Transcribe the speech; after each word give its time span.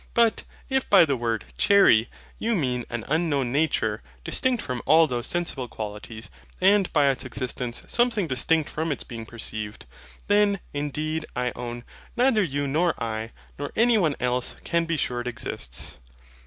But 0.15 0.45
if 0.67 0.89
by 0.89 1.05
the 1.05 1.15
word 1.15 1.45
CHERRY, 1.59 2.09
you 2.39 2.55
mean 2.55 2.85
an 2.89 3.05
unknown 3.07 3.51
nature, 3.51 4.01
distinct 4.23 4.63
from 4.63 4.81
all 4.87 5.05
those 5.05 5.27
sensible 5.27 5.67
qualities, 5.67 6.31
and 6.59 6.91
by 6.91 7.07
its 7.09 7.23
EXISTENCE 7.23 7.83
something 7.85 8.25
distinct 8.27 8.67
from 8.67 8.91
its 8.91 9.03
being 9.03 9.27
perceived; 9.27 9.85
then, 10.25 10.59
indeed, 10.73 11.27
I 11.35 11.51
own, 11.55 11.83
neither 12.17 12.41
you 12.41 12.65
nor 12.65 12.95
I, 12.97 13.31
nor 13.59 13.71
any 13.75 13.99
one 13.99 14.15
else, 14.19 14.55
can 14.63 14.85
be 14.85 14.97
sure 14.97 15.21
it 15.21 15.27
exists. 15.27 15.99